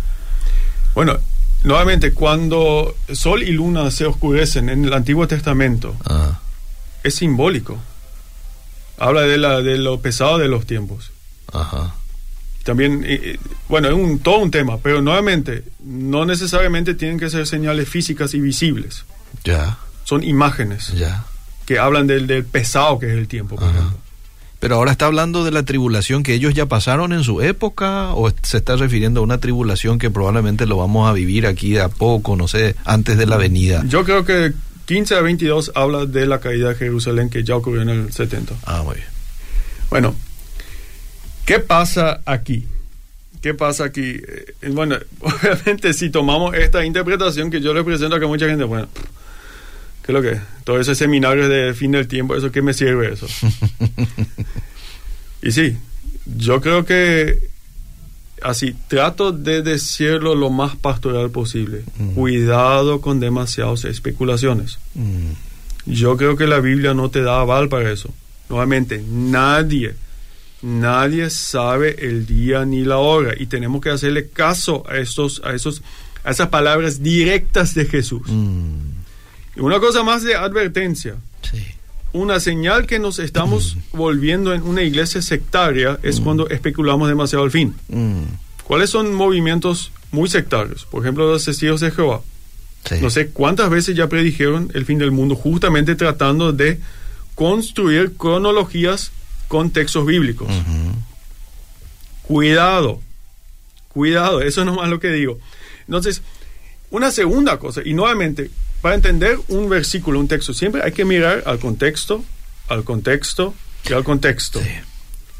[0.96, 1.18] bueno,
[1.64, 6.40] nuevamente, cuando sol y luna se oscurecen en el Antiguo Testamento, Ah,
[7.02, 7.78] es simbólico.
[8.98, 11.10] Habla de, la, de lo pesado de los tiempos.
[11.52, 11.94] ajá.
[12.64, 17.28] También, eh, eh, bueno, es un, todo un tema, pero nuevamente, no necesariamente tienen que
[17.28, 19.04] ser señales físicas y visibles.
[19.42, 21.24] Ya, Son imágenes ya.
[21.66, 23.78] que hablan del, del pesado que es el tiempo, por Ajá.
[23.78, 23.98] ejemplo.
[24.62, 28.30] Pero ahora está hablando de la tribulación que ellos ya pasaron en su época o
[28.44, 31.88] se está refiriendo a una tribulación que probablemente lo vamos a vivir aquí de a
[31.88, 33.82] poco, no sé, antes de la venida.
[33.88, 34.52] Yo creo que
[34.84, 38.54] 15 a 22 habla de la caída de Jerusalén que ya ocurrió en el 70.
[38.64, 39.08] Ah, muy bien.
[39.90, 40.14] Bueno,
[41.44, 42.64] ¿qué pasa aquí?
[43.40, 44.14] ¿Qué pasa aquí?
[44.14, 48.62] Eh, bueno, obviamente si tomamos esta interpretación que yo le presento acá a mucha gente,
[48.62, 48.86] bueno,
[50.02, 50.38] ¿qué es lo que?
[50.64, 53.26] Todo ese seminario de fin del tiempo, ¿eso qué me sirve eso?
[55.42, 55.76] y sí,
[56.26, 57.50] yo creo que
[58.42, 61.84] así, trato de decirlo lo más pastoral posible.
[61.98, 62.10] Mm.
[62.14, 64.78] Cuidado con demasiadas especulaciones.
[64.94, 65.32] Mm,
[65.86, 68.12] Yo creo que la Biblia no te da aval para eso.
[68.48, 69.94] Nuevamente, nadie,
[70.60, 75.54] nadie sabe el día ni la hora y tenemos que hacerle caso a estos, a
[75.54, 75.82] esos,
[76.24, 78.22] a esas palabras directas de Jesús.
[78.26, 78.91] mm,
[79.56, 81.16] una cosa más de advertencia.
[81.42, 81.64] sí.
[82.14, 87.50] Una señal que nos estamos volviendo en una iglesia sectaria es cuando especulamos demasiado al
[87.50, 87.74] fin.
[87.88, 88.24] Mm,
[88.64, 90.84] ¿Cuáles son movimientos muy sectarios?
[90.84, 92.20] Por ejemplo, los testigos de Jehová.
[92.84, 92.96] sí.
[93.00, 96.80] No sé cuántas veces ya predijeron el fin del mundo, justamente tratando de
[97.34, 99.10] construir cronologías
[99.48, 100.48] con textos bíblicos.
[102.22, 103.00] Cuidado,
[103.88, 105.38] cuidado, eso es nomás lo que digo.
[105.86, 106.22] Entonces,
[106.90, 108.50] una segunda cosa, y nuevamente,
[108.82, 112.22] para entender un versículo, un texto, siempre hay que mirar al contexto,
[112.68, 113.54] al contexto
[113.88, 114.60] y al contexto.
[114.60, 114.68] Sí.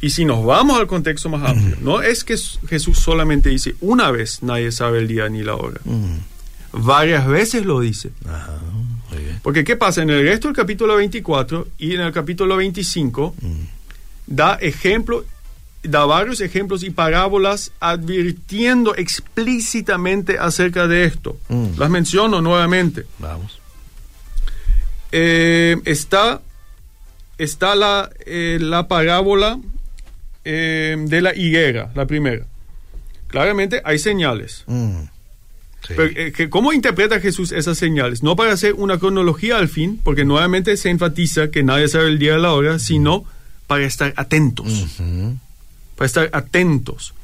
[0.01, 2.37] Y si nos vamos al contexto más amplio, no es que
[2.69, 5.81] Jesús solamente dice una vez, nadie sabe el día ni la hora.
[6.73, 8.11] Varias veces lo dice.
[8.27, 8.59] ajá,
[9.11, 9.41] muy bien.
[9.43, 10.03] Porque ¿qué pasa?
[10.03, 13.53] En el resto del capítulo 24 y en el capítulo 25 Mm,
[14.27, 15.25] da ejemplo,
[15.83, 21.37] da varios ejemplos y parábolas advirtiendo explícitamente acerca de esto.
[21.49, 21.79] Mm.
[21.79, 23.05] Las menciono nuevamente.
[23.19, 23.59] vamos.
[25.11, 26.41] Eh, está
[27.39, 29.59] está la, eh, la parábola
[30.45, 32.47] eh, de la higuera, la primera.
[33.29, 34.65] Claramente hay señales.
[34.67, 35.03] Mm,
[35.87, 35.95] sí.
[35.97, 38.23] Pero, que- ¿Cómo interpreta Jesús esas señales?
[38.23, 42.19] No para hacer una cronología al fin, porque nuevamente se enfatiza que nadie sabe el
[42.19, 43.25] día y la hora, sino
[43.67, 44.67] para estar atentos.
[46.03, 47.15] Para estar atentos.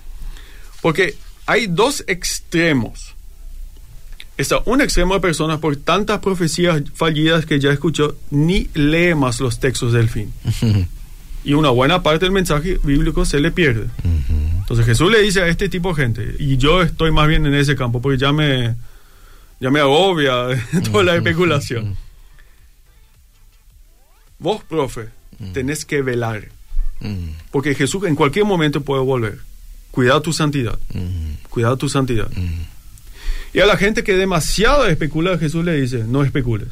[0.81, 3.12] Porque hay dos extremos.
[4.37, 9.41] Está un extremo de personas por tantas profecías fallidas que ya escuchó, ni lee más
[9.41, 10.33] los textos del fin.
[11.45, 13.88] Y una buena parte del mensaje bíblico se le pierde.
[14.61, 17.55] Entonces Jesús le dice a este tipo de gente, y yo estoy más bien en
[17.55, 18.77] ese campo, porque ya me,
[19.59, 20.49] ya me agobia
[20.93, 21.97] toda la especulación.
[24.38, 25.09] Vos, profe,
[25.53, 26.49] tenés que velar,
[27.01, 29.39] Mm, porque Jesús en cualquier momento puede volver.
[29.91, 32.29] Cuidado tu santidad, mm, cuidado tu santidad.
[32.31, 32.63] mm,
[33.55, 36.69] Y a la gente que demasiado especula, Jesús le dice, no especules.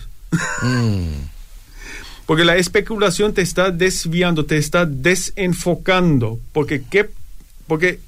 [0.63, 1.07] mm.
[2.27, 6.41] Porque la especulación te está desviando, te está desenfocando.
[6.53, 7.09] Porque, ¿qué?
[7.69, 8.01] porque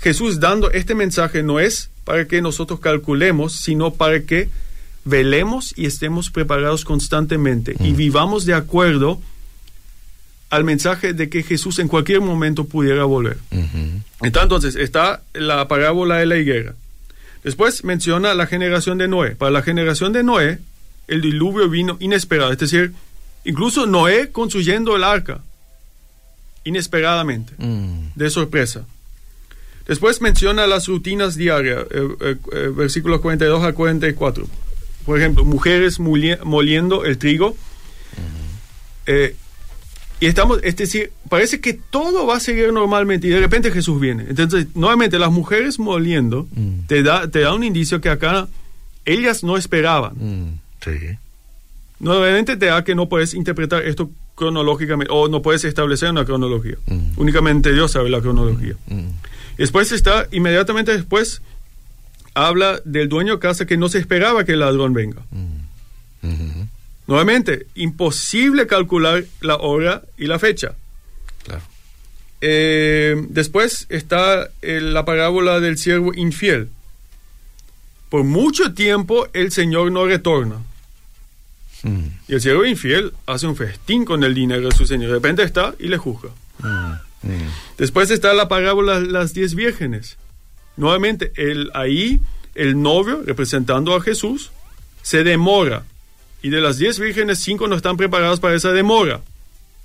[0.00, 4.48] Jesús dando este mensaje no es para que nosotros calculemos, sino para que
[5.04, 9.20] velemos y estemos preparados constantemente y vivamos de acuerdo
[10.52, 13.38] al mensaje de que Jesús en cualquier momento pudiera volver.
[13.50, 14.02] Ujú.
[14.20, 16.74] Entonces está la parábola de la higuera.
[17.42, 19.30] Después menciona la generación de Noé.
[19.34, 20.58] Para la generación de Noé,
[21.08, 22.52] el diluvio vino inesperado.
[22.52, 22.92] Es decir,
[23.46, 25.40] incluso Noé construyendo el arca,
[26.64, 28.84] inesperadamente, Mm, de sorpresa.
[29.86, 34.46] Después menciona las rutinas diarias, eh, eh, eh, versículos 42 a 44.
[35.06, 37.56] Por ejemplo, mujeres moliendo el trigo.
[40.22, 44.00] Y estamos, es decir, parece que todo va a seguir normalmente y de repente Jesús
[44.00, 44.24] viene.
[44.28, 46.86] Entonces, nuevamente, las mujeres moliendo Mm.
[46.86, 48.46] te, da, te da un indicio que acá
[49.04, 50.12] ellas no esperaban.
[50.14, 51.18] mm, sí.
[51.98, 56.76] Nuevamente te da que no puedes interpretar esto cronológicamente o no puedes establecer una cronología.
[56.86, 57.12] Mm.
[57.16, 58.74] Únicamente Dios sabe la cronología.
[59.58, 61.42] Después está, inmediatamente después,
[62.34, 65.22] habla del dueño de casa que no se esperaba que el ladrón venga.
[65.30, 66.66] mm, ujú.
[67.12, 70.72] Nuevamente, imposible calcular la hora y la fecha.
[71.44, 71.60] Claro.
[72.40, 76.70] Eh, después está eh, la parábola del siervo infiel.
[78.08, 80.62] Por mucho tiempo el Señor no retorna.
[81.82, 85.08] Mm, Y el siervo infiel hace un festín con el dinero de su Señor.
[85.08, 86.30] De repente está y le juzga.
[86.60, 86.92] mm,
[87.28, 87.50] mm.
[87.76, 90.16] Después está la parábola de las diez vírgenes.
[90.78, 92.20] Nuevamente, el, ahí
[92.54, 94.50] el novio, representando a Jesús,
[95.02, 95.84] se demora.
[96.42, 99.20] Y de las diez vírgenes, cinco no están preparadas para esa demora.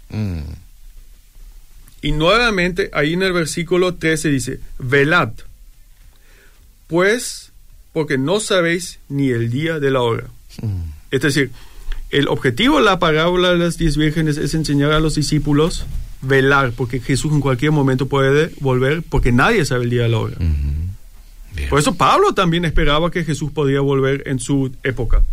[0.10, 0.40] Mm,
[2.02, 5.30] Y nuevamente, ahí en el versículo 13 dice, velad,
[6.88, 7.52] pues,
[7.94, 10.26] porque no sabéis ni el día de la hora.
[10.62, 11.52] mm, Es decir,
[12.10, 15.86] el objetivo de la parábola de las diez vírgenes es enseñar a los discípulos
[16.22, 20.18] velar, porque Jesús en cualquier momento puede volver, porque nadie sabe el día de la
[20.20, 20.36] hora.
[20.40, 21.70] Bien.
[21.70, 25.24] Por eso Pablo también esperaba que Jesús podía volver en su época.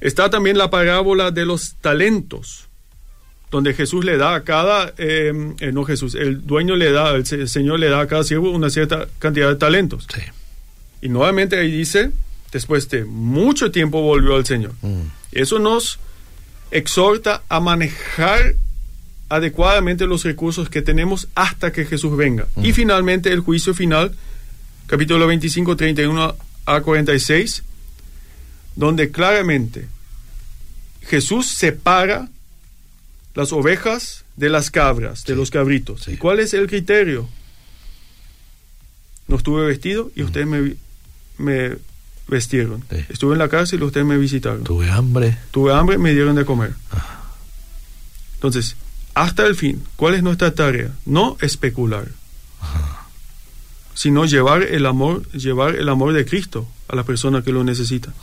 [0.00, 2.68] Está también la parábola de los talentos,
[3.50, 7.26] donde Jesús le da a cada, eh, eh, no Jesús, el dueño le da, el,
[7.26, 10.06] Señor le da a cada siervo una cierta cantidad de talentos.
[10.12, 10.20] Sí.
[11.00, 12.10] Y nuevamente ahí dice,
[12.52, 14.72] después de mucho tiempo volvió al Señor.
[14.82, 15.02] Mm.
[15.32, 15.98] Eso nos
[16.70, 18.54] exhorta a manejar
[19.28, 22.46] adecuadamente los recursos que tenemos hasta que Jesús venga.
[22.56, 24.14] Y finalmente el juicio final,
[24.86, 27.62] capítulo 25, 31 a 46,
[28.78, 29.88] donde claramente
[31.02, 32.28] Jesús separa
[33.34, 35.38] las ovejas de las cabras, de Sí.
[35.38, 36.02] los cabritos.
[36.04, 36.12] Sí.
[36.12, 37.28] ¿Y cuál es el criterio?
[39.26, 40.76] No estuve vestido y ustedes me,
[41.38, 41.76] me
[42.28, 42.84] vestieron.
[42.88, 43.04] Sí.
[43.08, 44.62] Estuve en la cárcel y ustedes me visitaron.
[44.62, 45.36] Tuve hambre.
[45.50, 46.72] Tuve hambre, me dieron de comer.
[48.34, 48.76] Entonces,
[49.14, 50.92] hasta el fin, ¿cuál es nuestra tarea?
[51.04, 52.06] No especular,
[53.94, 58.14] sino llevar el amor, llevar el amor de Cristo a la persona que lo necesita.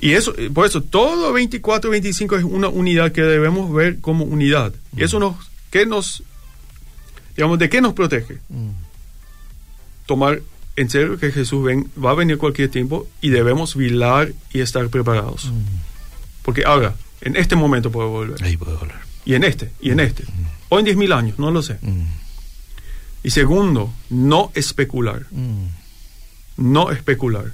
[0.00, 4.24] Y eso, eh, por eso, todo 24 25 es una unidad que debemos ver como
[4.24, 4.72] unidad.
[4.96, 5.36] Y eso nos,
[5.70, 6.22] ¿qué nos,
[7.36, 8.38] digamos, de qué nos protege?
[10.06, 10.40] Tomar
[10.76, 14.88] en serio que Jesús ven, va a venir cualquier tiempo y debemos vigilar y estar
[14.88, 15.52] preparados.
[16.42, 18.42] Porque ahora, en este momento puede volver.
[18.42, 19.02] Ahí puedo hablar.
[19.24, 20.24] Y en este, y en este.
[20.70, 21.78] O en 10.000 años, no lo sé.
[21.82, 22.06] Mm.
[23.22, 25.26] Y segundo, no especular.
[25.30, 25.66] Mm.
[26.56, 27.52] No especular.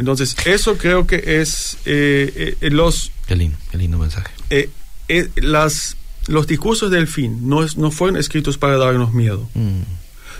[0.00, 4.32] Entonces, eso creo que es eh, eh, los, Qué lindo, qué lindo mensaje.
[4.48, 4.70] eh,
[5.08, 9.48] eh, las, los discursos del fin no, es- no fueron escritos para darnos miedo.
[9.54, 9.82] Mm.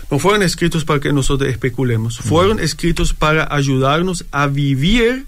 [0.09, 2.17] No fueron escritos para que nosotros especulemos.
[2.17, 5.25] Fueron escritos para ayudarnos a vivir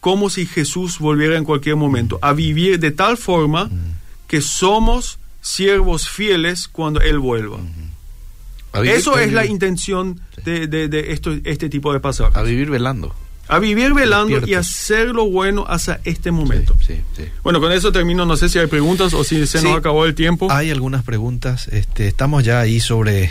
[0.00, 2.18] como si Jesús volviera en cualquier momento.
[2.22, 3.70] A vivir de tal forma
[4.26, 7.58] que somos siervos fieles cuando Él vuelva.
[7.58, 7.62] A
[8.78, 12.36] vivir- Eso es la intención de, de- de esto, este tipo de pasajes.
[12.36, 13.12] A vivir velando.
[13.48, 16.76] A vivir velando y hacer lo bueno hasta este momento.
[16.86, 17.24] Sí, sí.
[17.42, 18.24] Bueno, con eso termino.
[18.24, 19.64] No sé si hay preguntas o si se Sí.
[19.64, 20.46] nos acabó el tiempo.
[20.52, 21.66] Hay algunas preguntas.
[21.66, 23.30] Este, estamos ya ahí sobre, eh,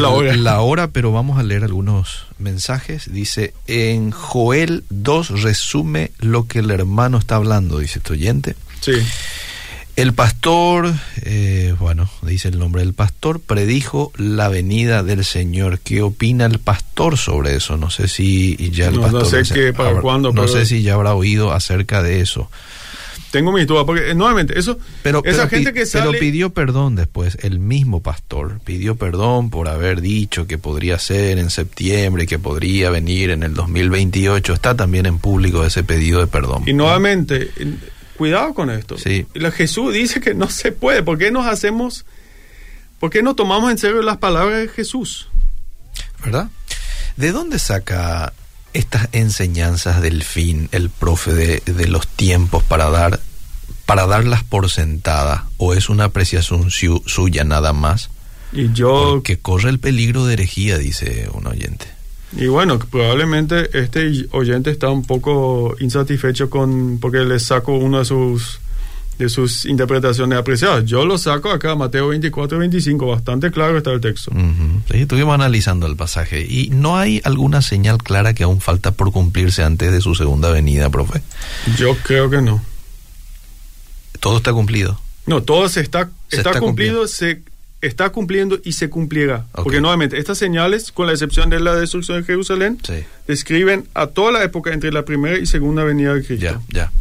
[0.00, 0.34] la hora.
[0.36, 3.12] la hora, pero vamos a leer algunos mensajes.
[3.12, 8.56] Dice, en Joel 2 resume lo que el hermano está hablando, dice este oyente.
[8.80, 8.94] Sí.
[10.00, 15.78] El pastor, eh, bueno, dice el nombre del pastor, predijo la venida del Señor.
[15.80, 17.76] ¿Qué opina el pastor sobre eso?
[17.76, 19.44] No sé si ya el No, no pastor...
[19.46, 22.50] sé qué, para habrá- cuándo, No sé si ya habrá oído acerca de eso.
[23.30, 26.06] Tengo mis dudas, porque eh, nuevamente, eso, Pero, esa pero gente que sale...
[26.08, 31.38] pero pidió perdón después, el mismo pastor pidió perdón por haber dicho que podría ser
[31.38, 34.52] en septiembre, que podría venir en el 2028.
[34.54, 36.64] Está también en público ese pedido de perdón.
[36.66, 37.50] Y nuevamente,
[38.20, 38.98] cuidado con esto.
[38.98, 39.26] Sí.
[39.54, 41.02] Jesús dice que no se puede.
[41.02, 42.04] ¿Por qué nos hacemos,
[42.98, 45.28] por qué no tomamos en serio las palabras de Jesús?
[46.22, 46.48] ¿Verdad?
[47.16, 48.34] ¿De dónde saca
[48.74, 53.20] estas enseñanzas del fin el profe de, de los tiempos para dar
[53.86, 58.10] para darlas por sentada o es una apreciación su- suya nada más?
[58.52, 61.86] Y yo, Porque corre el peligro de herejía, dice un oyente.
[62.32, 68.04] Y bueno, probablemente este oyente está un poco insatisfecho con, porque le saco una de
[68.04, 68.60] sus
[69.20, 70.86] de sus interpretaciones apreciadas.
[70.86, 74.32] Yo lo saco acá, Mateo 24, 25, bastante claro está el texto.
[74.90, 79.12] Sí, estuvimos analizando el pasaje y no hay alguna señal clara que aún falta por
[79.12, 81.20] cumplirse antes de su segunda venida, profe.
[81.76, 82.62] Yo creo que no.
[84.20, 84.98] Todo está cumplido.
[85.26, 87.42] No, todo se está, Se está, está cumplido, se
[87.80, 89.46] está cumpliendo y se cumplirá.
[89.52, 93.04] Porque nuevamente, estas señales, con la excepción de la destrucción de Jerusalén, Sí.
[93.26, 96.44] describen a toda la época entre la primera y segunda venida de Cristo.
[96.44, 96.92] Ya, ya.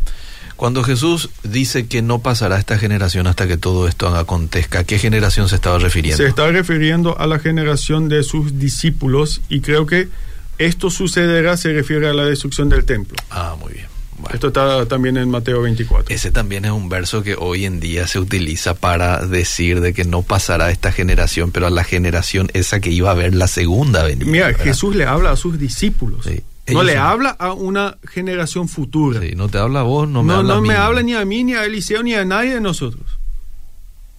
[0.55, 4.99] Cuando Jesús dice que no pasará esta generación hasta que todo esto acontezca, ¿a qué
[4.99, 6.17] generación se estaba refiriendo?
[6.17, 10.09] Se está refiriendo a la generación de sus discípulos y creo que
[10.57, 13.15] esto sucederá, se refiere a la destrucción del templo.
[13.29, 13.85] Ah, muy bien.
[14.19, 14.33] Bueno.
[14.35, 16.13] Esto está también en Mateo 24.
[16.13, 20.03] Ese también es un verso que hoy en día se utiliza para decir de que
[20.03, 24.03] no pasará esta generación, pero a la generación esa que iba a ver la segunda
[24.03, 24.25] venida.
[24.29, 24.63] Mira, ¿verdad?
[24.65, 26.25] Jesús le habla a sus discípulos.
[26.25, 26.41] Sí.
[26.73, 29.21] No le son- habla a una generación futura.
[29.21, 30.67] Sí, no te habla a vos, no me no habla a no mí.
[30.67, 33.03] me habla ni a mí, ni a Eliseo, ni a nadie de nosotros.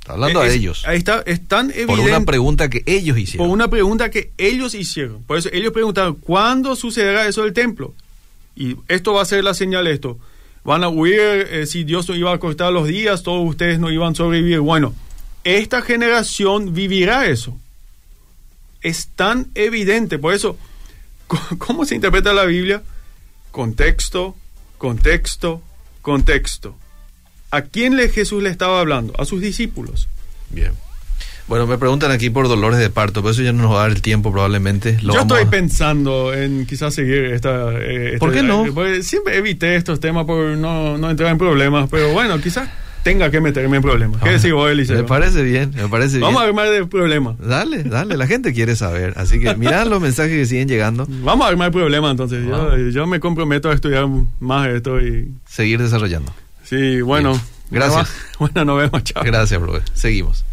[0.00, 0.82] Está hablando Es- a ellos.
[0.86, 2.02] Ahí está, es tan Por evidente.
[2.16, 3.46] una pregunta que ellos hicieron.
[3.46, 5.22] por una pregunta que ellos hicieron.
[5.24, 7.94] Por eso ellos preguntaron, ¿cuándo sucederá eso del templo?
[8.54, 10.18] Y esto va a ser la señal esto.
[10.64, 13.90] Van a huir, eh, si Dios no iba a cortar los días, todos ustedes no
[13.90, 14.60] iban a sobrevivir.
[14.60, 14.94] Bueno,
[15.44, 17.56] esta generación vivirá eso.
[18.82, 20.18] Es tan evidente.
[20.18, 20.58] Por eso,
[21.58, 22.82] ¿cómo se interpreta la Biblia?
[23.50, 24.36] Contexto,
[24.78, 25.62] contexto,
[26.02, 26.76] contexto.
[27.50, 29.14] ¿A quién le Jesús le estaba hablando?
[29.18, 30.08] A sus discípulos.
[30.50, 30.72] Bien.
[31.50, 33.82] Bueno, me preguntan aquí por dolores de parto, pero eso ya no nos va a
[33.82, 34.98] dar el tiempo probablemente.
[35.02, 37.72] Lo Yo estoy pensando en quizás seguir esta...
[37.72, 38.66] Eh, ¿Por qué no?
[39.02, 42.68] siempre evité estos temas por no, no entrar en problemas, pero bueno, quizás
[43.02, 44.22] tenga que meterme en problemas.
[44.22, 44.96] ¿Qué ah, decís vos, Eliseo?
[44.96, 46.28] Me parece bien, me parece bien.
[46.28, 47.36] Vamos a armar de problemas.
[47.40, 49.14] Dale, dale, la gente quiere saber.
[49.16, 51.04] Así que mirá los mensajes que siguen llegando.
[51.08, 52.46] Vamos a armar problemas entonces.
[52.46, 54.06] Yo, yo, me comprometo a estudiar
[54.38, 55.32] más esto y...
[55.48, 56.32] Seguir desarrollando.
[56.62, 57.32] Sí, bueno.
[57.72, 58.08] Gracias.
[58.38, 59.24] Bueno, nos vemos, chao.
[59.24, 59.80] Gracias, bro.
[59.94, 60.44] Seguimos.